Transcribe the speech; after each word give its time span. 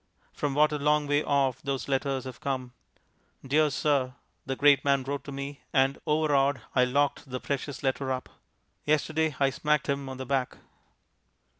From 0.33 0.55
what 0.55 0.71
a 0.71 0.79
long 0.79 1.05
way 1.05 1.23
off 1.23 1.61
those 1.61 1.87
letters 1.87 2.23
have 2.23 2.39
come. 2.39 2.73
"Dear 3.45 3.69
Sir," 3.69 4.15
the 4.47 4.55
Great 4.55 4.83
Man 4.83 5.03
wrote 5.03 5.23
to 5.25 5.31
me, 5.31 5.61
and 5.73 6.01
overawed 6.07 6.59
I 6.73 6.85
locked 6.85 7.29
the 7.29 7.39
precious 7.39 7.83
letter 7.83 8.11
up. 8.11 8.27
Yesterday 8.83 9.35
I 9.39 9.51
smacked 9.51 9.87
him 9.87 10.09
on 10.09 10.17
the 10.17 10.25
back. 10.25 10.57